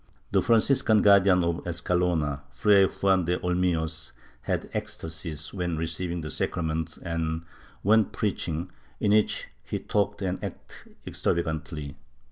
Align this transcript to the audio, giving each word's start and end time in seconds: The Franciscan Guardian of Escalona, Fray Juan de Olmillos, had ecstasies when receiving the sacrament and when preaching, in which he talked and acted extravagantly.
The 0.31 0.41
Franciscan 0.41 1.03
Guardian 1.03 1.43
of 1.43 1.57
Escalona, 1.63 2.41
Fray 2.55 2.85
Juan 2.85 3.25
de 3.25 3.37
Olmillos, 3.37 4.13
had 4.41 4.67
ecstasies 4.73 5.53
when 5.53 5.77
receiving 5.77 6.21
the 6.21 6.31
sacrament 6.31 6.97
and 7.03 7.43
when 7.83 8.05
preaching, 8.05 8.71
in 8.99 9.11
which 9.11 9.49
he 9.63 9.77
talked 9.77 10.23
and 10.23 10.43
acted 10.43 10.95
extravagantly. 11.05 11.97